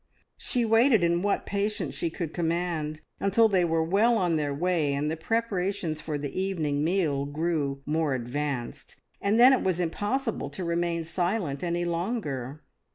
She 0.39 0.65
waited 0.65 1.03
in 1.03 1.21
what 1.21 1.45
patience 1.45 1.93
she 1.93 2.09
could 2.09 2.33
command 2.33 3.01
until 3.19 3.47
they 3.47 3.63
were 3.63 3.83
well 3.83 4.17
on 4.17 4.35
their 4.35 4.51
way 4.51 4.95
and 4.95 5.11
the 5.11 5.15
preparations 5.15 6.01
for 6.01 6.17
the 6.17 6.33
evening 6.41 6.83
meal 6.83 7.27
grew 7.27 7.83
more 7.85 8.15
advanced, 8.15 8.95
and 9.21 9.39
then 9.39 9.53
it 9.53 9.61
was 9.61 9.79
impossible 9.79 10.49
to 10.49 10.63
remain 10.63 11.03
silent 11.05 11.63
any 11.63 11.85
longer. 11.85 12.63